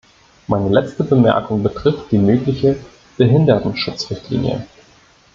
[0.47, 2.75] Meine letzte Bemerkung betrifft die mögliche
[3.17, 4.65] Behindertenschutzrichtlinie.